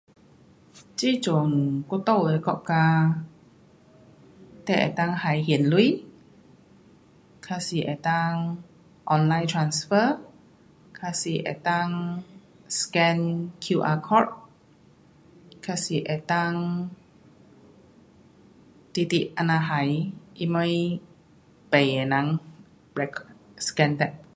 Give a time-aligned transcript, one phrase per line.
[0.97, 1.29] 这阵
[1.89, 2.73] 我住的国家，
[4.67, 5.75] 得能够还现钱，
[7.43, 8.61] 还是能够
[9.13, 10.03] online transfer
[10.99, 12.23] 还是能够
[12.77, 13.19] scan
[13.63, 14.33] QR code
[15.65, 16.95] 还是能够
[18.93, 19.85] 直直这样还
[20.39, 20.59] 什么
[21.71, 22.39] 卖的人
[23.65, 24.05] scan 的。